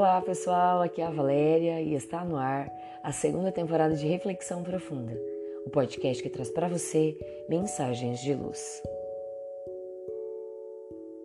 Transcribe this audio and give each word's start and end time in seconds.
Olá 0.00 0.18
pessoal, 0.22 0.80
aqui 0.80 1.02
é 1.02 1.04
a 1.04 1.10
Valéria 1.10 1.78
e 1.82 1.94
está 1.94 2.24
no 2.24 2.38
ar 2.38 2.72
a 3.02 3.12
segunda 3.12 3.52
temporada 3.52 3.94
de 3.94 4.06
Reflexão 4.06 4.62
Profunda, 4.62 5.12
o 5.66 5.68
podcast 5.68 6.22
que 6.22 6.30
traz 6.30 6.50
para 6.50 6.68
você 6.68 7.18
mensagens 7.50 8.18
de 8.20 8.32
luz. 8.32 8.82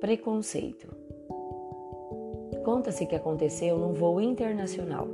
Preconceito. 0.01 0.89
Conta-se 2.65 3.05
que 3.05 3.15
aconteceu 3.15 3.77
num 3.77 3.93
voo 3.93 4.19
internacional. 4.19 5.07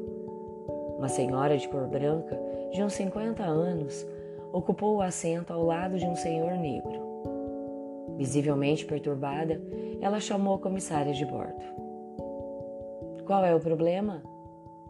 Uma 0.98 1.08
senhora 1.08 1.56
de 1.56 1.70
cor 1.70 1.86
branca, 1.86 2.36
de 2.72 2.82
uns 2.82 2.94
50 2.94 3.44
anos, 3.44 4.08
ocupou 4.52 4.96
o 4.96 5.02
assento 5.04 5.54
ao 5.54 5.64
lado 5.64 6.00
de 6.00 6.06
um 6.08 6.16
senhor 6.16 6.54
negro. 6.54 7.00
Visivelmente 8.18 8.86
perturbada, 8.86 9.62
ela 10.02 10.20
chamou 10.20 10.56
a 10.56 10.60
comissária 10.60 11.14
de 11.14 11.28
bordo. 11.28 11.81
Qual 13.26 13.44
é 13.46 13.54
o 13.56 13.60
problema? 13.60 14.24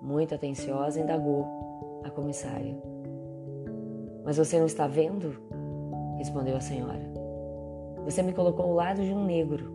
Muito 0.02 0.34
atenciosa, 0.34 1.00
indagou 1.00 1.46
a 2.04 2.10
comissária. 2.10 2.76
Mas 4.24 4.38
você 4.38 4.58
não 4.60 4.66
está 4.66 4.88
vendo? 4.88 5.36
respondeu 6.18 6.56
a 6.56 6.62
senhora. 6.62 7.02
Você 8.06 8.22
me 8.22 8.32
colocou 8.32 8.66
ao 8.66 8.74
lado 8.74 9.02
de 9.02 9.12
um 9.12 9.26
negro. 9.26 9.72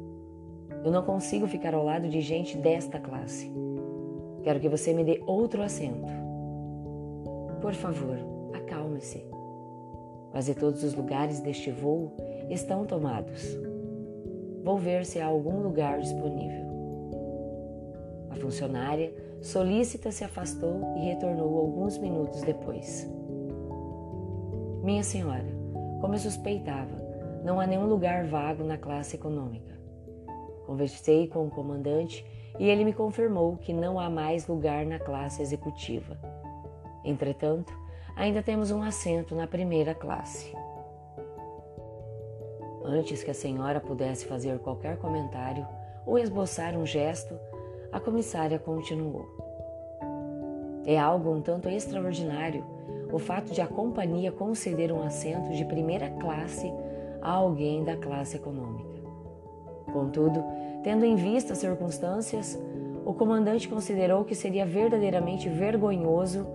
Eu 0.84 0.92
não 0.92 1.02
consigo 1.02 1.46
ficar 1.48 1.74
ao 1.74 1.84
lado 1.84 2.08
de 2.08 2.20
gente 2.20 2.56
desta 2.56 3.00
classe. 3.00 3.52
Quero 4.44 4.60
que 4.60 4.68
você 4.68 4.94
me 4.94 5.02
dê 5.02 5.20
outro 5.26 5.60
assento. 5.62 6.12
Por 7.60 7.74
favor, 7.74 8.16
acalme-se. 8.54 9.26
Quase 10.30 10.54
todos 10.54 10.84
os 10.84 10.94
lugares 10.94 11.40
deste 11.40 11.72
voo 11.72 12.12
estão 12.48 12.86
tomados. 12.86 13.58
Vou 14.62 14.78
ver 14.78 15.04
se 15.04 15.18
há 15.18 15.26
algum 15.26 15.62
lugar 15.62 15.98
disponível. 15.98 16.65
Funcionária, 18.36 19.12
solícita, 19.40 20.10
se 20.10 20.24
afastou 20.24 20.94
e 20.96 21.06
retornou 21.06 21.58
alguns 21.58 21.98
minutos 21.98 22.42
depois. 22.42 23.08
Minha 24.82 25.02
senhora, 25.02 25.46
como 26.00 26.14
eu 26.14 26.18
suspeitava, 26.18 26.94
não 27.44 27.60
há 27.60 27.66
nenhum 27.66 27.86
lugar 27.86 28.26
vago 28.26 28.64
na 28.64 28.76
classe 28.76 29.16
econômica. 29.16 29.74
Conversei 30.66 31.28
com 31.28 31.46
o 31.46 31.50
comandante 31.50 32.24
e 32.58 32.68
ele 32.68 32.84
me 32.84 32.92
confirmou 32.92 33.56
que 33.56 33.72
não 33.72 34.00
há 34.00 34.08
mais 34.10 34.46
lugar 34.46 34.84
na 34.84 34.98
classe 34.98 35.42
executiva. 35.42 36.18
Entretanto, 37.04 37.72
ainda 38.16 38.42
temos 38.42 38.70
um 38.70 38.82
assento 38.82 39.34
na 39.34 39.46
primeira 39.46 39.94
classe. 39.94 40.52
Antes 42.84 43.22
que 43.22 43.30
a 43.30 43.34
senhora 43.34 43.80
pudesse 43.80 44.26
fazer 44.26 44.58
qualquer 44.60 44.96
comentário 44.98 45.66
ou 46.04 46.18
esboçar 46.18 46.76
um 46.76 46.86
gesto, 46.86 47.38
a 47.92 48.00
comissária 48.00 48.58
continuou. 48.58 49.26
É 50.84 50.98
algo 50.98 51.32
um 51.32 51.40
tanto 51.40 51.68
extraordinário 51.68 52.64
o 53.12 53.18
fato 53.18 53.52
de 53.52 53.60
a 53.60 53.66
companhia 53.66 54.32
conceder 54.32 54.92
um 54.92 55.02
assento 55.02 55.50
de 55.50 55.64
primeira 55.64 56.10
classe 56.10 56.72
a 57.22 57.30
alguém 57.30 57.84
da 57.84 57.96
classe 57.96 58.36
econômica. 58.36 58.96
Contudo, 59.92 60.44
tendo 60.82 61.04
em 61.04 61.16
vista 61.16 61.52
as 61.52 61.58
circunstâncias, 61.58 62.58
o 63.04 63.14
comandante 63.14 63.68
considerou 63.68 64.24
que 64.24 64.34
seria 64.34 64.66
verdadeiramente 64.66 65.48
vergonhoso 65.48 66.46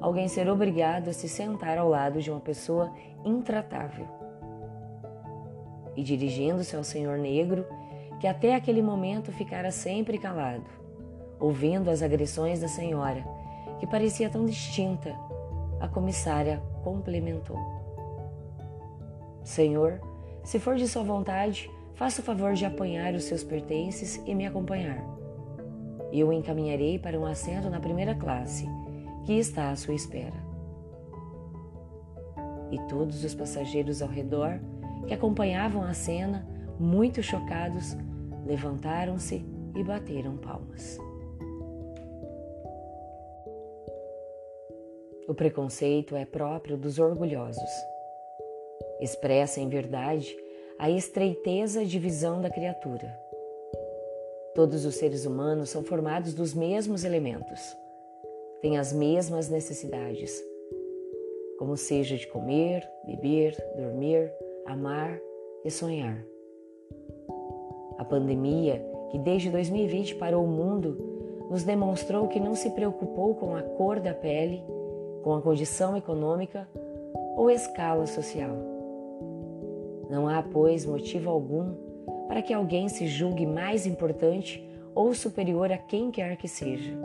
alguém 0.00 0.28
ser 0.28 0.48
obrigado 0.48 1.08
a 1.08 1.12
se 1.12 1.28
sentar 1.28 1.78
ao 1.78 1.88
lado 1.88 2.20
de 2.20 2.30
uma 2.30 2.40
pessoa 2.40 2.92
intratável. 3.24 4.06
E 5.96 6.02
dirigindo-se 6.02 6.74
ao 6.74 6.82
senhor 6.82 7.18
negro, 7.18 7.66
que 8.18 8.26
até 8.26 8.54
aquele 8.54 8.82
momento 8.82 9.32
ficara 9.32 9.70
sempre 9.70 10.18
calado, 10.18 10.79
ouvindo 11.40 11.90
as 11.90 12.02
agressões 12.02 12.60
da 12.60 12.68
senhora, 12.68 13.24
que 13.78 13.86
parecia 13.86 14.28
tão 14.28 14.44
distinta, 14.44 15.16
a 15.80 15.88
comissária 15.88 16.62
complementou: 16.84 17.58
Senhor, 19.42 20.00
se 20.44 20.60
for 20.60 20.76
de 20.76 20.86
sua 20.86 21.02
vontade, 21.02 21.70
faça 21.94 22.20
o 22.20 22.24
favor 22.24 22.52
de 22.52 22.64
apanhar 22.64 23.14
os 23.14 23.24
seus 23.24 23.42
pertences 23.42 24.22
e 24.26 24.34
me 24.34 24.46
acompanhar. 24.46 25.02
Eu 26.12 26.28
o 26.28 26.32
encaminharei 26.32 26.98
para 26.98 27.18
um 27.18 27.24
assento 27.24 27.70
na 27.70 27.80
primeira 27.80 28.14
classe, 28.14 28.68
que 29.24 29.32
está 29.32 29.70
à 29.70 29.76
sua 29.76 29.94
espera. 29.94 30.50
E 32.70 32.78
todos 32.88 33.24
os 33.24 33.34
passageiros 33.34 34.02
ao 34.02 34.08
redor, 34.08 34.60
que 35.06 35.14
acompanhavam 35.14 35.82
a 35.82 35.94
cena, 35.94 36.46
muito 36.78 37.22
chocados, 37.22 37.96
levantaram-se 38.44 39.44
e 39.74 39.84
bateram 39.84 40.36
palmas. 40.36 40.98
O 45.30 45.34
preconceito 45.34 46.16
é 46.16 46.24
próprio 46.24 46.76
dos 46.76 46.98
orgulhosos. 46.98 47.70
Expressa, 49.00 49.60
em 49.60 49.68
verdade, 49.68 50.36
a 50.76 50.90
estreiteza 50.90 51.84
de 51.84 52.00
visão 52.00 52.40
da 52.40 52.50
criatura. 52.50 53.16
Todos 54.56 54.84
os 54.84 54.96
seres 54.96 55.26
humanos 55.26 55.70
são 55.70 55.84
formados 55.84 56.34
dos 56.34 56.52
mesmos 56.52 57.04
elementos, 57.04 57.60
têm 58.60 58.76
as 58.76 58.92
mesmas 58.92 59.48
necessidades, 59.48 60.42
como 61.60 61.76
seja 61.76 62.16
de 62.16 62.26
comer, 62.26 62.84
beber, 63.06 63.56
dormir, 63.76 64.32
amar 64.66 65.16
e 65.64 65.70
sonhar. 65.70 66.26
A 67.98 68.04
pandemia, 68.04 68.84
que 69.12 69.18
desde 69.20 69.48
2020 69.48 70.16
parou 70.16 70.44
o 70.44 70.48
mundo, 70.48 71.46
nos 71.48 71.62
demonstrou 71.62 72.26
que 72.26 72.40
não 72.40 72.56
se 72.56 72.70
preocupou 72.70 73.36
com 73.36 73.54
a 73.54 73.62
cor 73.62 74.00
da 74.00 74.12
pele 74.12 74.60
com 75.22 75.34
a 75.34 75.42
condição 75.42 75.96
econômica 75.96 76.68
ou 77.36 77.50
escala 77.50 78.06
social. 78.06 78.56
Não 80.10 80.28
há, 80.28 80.42
pois, 80.42 80.84
motivo 80.84 81.30
algum 81.30 81.74
para 82.26 82.42
que 82.42 82.52
alguém 82.52 82.88
se 82.88 83.06
julgue 83.06 83.46
mais 83.46 83.86
importante 83.86 84.64
ou 84.94 85.14
superior 85.14 85.70
a 85.72 85.78
quem 85.78 86.10
quer 86.10 86.36
que 86.36 86.48
seja. 86.48 86.96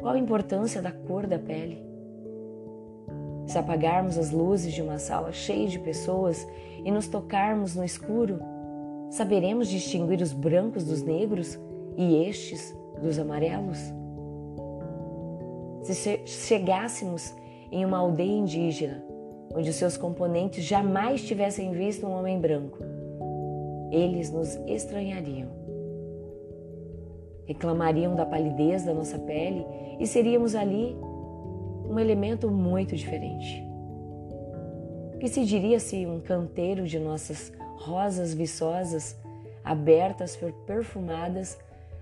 Qual 0.00 0.14
a 0.14 0.18
importância 0.18 0.82
da 0.82 0.92
cor 0.92 1.26
da 1.26 1.38
pele? 1.38 1.82
Se 3.46 3.58
apagarmos 3.58 4.18
as 4.18 4.30
luzes 4.30 4.72
de 4.72 4.82
uma 4.82 4.98
sala 4.98 5.32
cheia 5.32 5.68
de 5.68 5.78
pessoas 5.78 6.46
e 6.84 6.90
nos 6.90 7.08
tocarmos 7.08 7.74
no 7.74 7.84
escuro, 7.84 8.38
saberemos 9.10 9.68
distinguir 9.68 10.20
os 10.20 10.32
brancos 10.32 10.84
dos 10.84 11.02
negros 11.02 11.58
e 11.96 12.26
estes 12.26 12.76
dos 13.00 13.18
amarelos? 13.18 13.78
Se 15.84 16.20
chegássemos 16.26 17.34
em 17.70 17.84
uma 17.84 17.98
aldeia 17.98 18.32
indígena, 18.32 19.04
onde 19.54 19.68
os 19.68 19.76
seus 19.76 19.96
componentes 19.98 20.64
jamais 20.64 21.22
tivessem 21.22 21.72
visto 21.72 22.06
um 22.06 22.18
homem 22.18 22.40
branco, 22.40 22.78
eles 23.90 24.30
nos 24.30 24.56
estranhariam. 24.66 25.48
Reclamariam 27.46 28.14
da 28.14 28.24
palidez 28.24 28.84
da 28.84 28.94
nossa 28.94 29.18
pele 29.18 29.64
e 30.00 30.06
seríamos 30.06 30.54
ali 30.54 30.96
um 31.86 31.98
elemento 32.00 32.50
muito 32.50 32.96
diferente. 32.96 33.62
O 35.14 35.18
que 35.18 35.28
se 35.28 35.44
diria 35.44 35.78
se 35.78 36.06
um 36.06 36.18
canteiro 36.18 36.86
de 36.86 36.98
nossas 36.98 37.52
rosas 37.76 38.32
viçosas, 38.32 39.16
abertas, 39.62 40.38
perfumadas, 40.66 41.58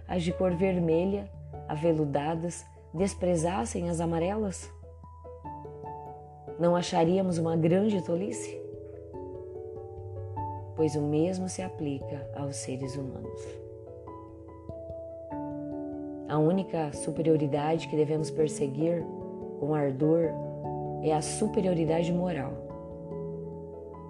as 0.07 0.23
de 0.23 0.33
cor 0.33 0.55
vermelha, 0.55 1.29
aveludadas, 1.69 2.65
desprezassem 2.95 3.89
as 3.89 4.01
amarelas? 4.01 4.71
Não 6.59 6.77
acharíamos 6.77 7.39
uma 7.39 7.57
grande 7.57 8.03
tolice? 8.03 8.61
Pois 10.77 10.95
o 10.95 11.03
mesmo 11.03 11.49
se 11.49 11.63
aplica 11.63 12.29
aos 12.37 12.57
seres 12.57 12.97
humanos. 12.97 13.41
A 16.29 16.39
única 16.39 16.93
superioridade 16.93 17.89
que 17.89 17.97
devemos 17.97 18.31
perseguir 18.31 19.05
com 19.61 19.75
ardor 19.75 20.31
é 21.03 21.13
a 21.13 21.21
superioridade 21.21 22.13
moral. 22.13 22.53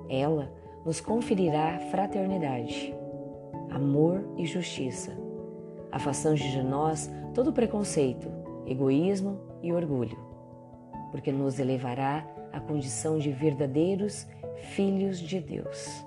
Ela 0.09 0.51
nos 0.85 1.01
conferirá 1.01 1.79
fraternidade, 1.91 2.95
amor 3.71 4.25
e 4.37 4.47
justiça, 4.47 5.13
afastando 5.91 6.37
de 6.37 6.63
nós 6.63 7.11
todo 7.35 7.53
preconceito, 7.53 8.42
egoísmo 8.67 9.39
e 9.63 9.73
orgulho, 9.73 10.19
porque 11.11 11.33
nos 11.33 11.59
elevará 11.59 12.27
à 12.53 12.61
condição 12.61 13.19
de 13.19 13.31
verdadeiros 13.31 14.27
filhos 14.75 15.19
de 15.19 15.41
Deus. 15.41 16.05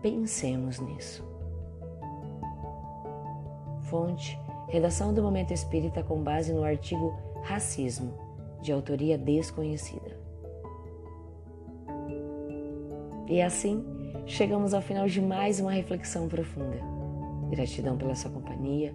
Pensemos 0.00 0.78
nisso. 0.80 1.24
Fonte: 3.84 4.38
Redação 4.68 5.14
do 5.14 5.22
Momento 5.22 5.52
Espírita 5.52 6.02
com 6.02 6.22
base 6.22 6.52
no 6.52 6.64
artigo 6.64 7.14
Racismo, 7.42 8.14
de 8.60 8.72
autoria 8.72 9.16
desconhecida. 9.16 10.18
E 13.26 13.40
assim, 13.40 13.84
chegamos 14.26 14.74
ao 14.74 14.82
final 14.82 15.06
de 15.06 15.20
mais 15.20 15.60
uma 15.60 15.72
reflexão 15.72 16.28
profunda. 16.28 16.78
Gratidão 17.50 17.96
pela 17.96 18.14
sua 18.14 18.30
companhia, 18.30 18.94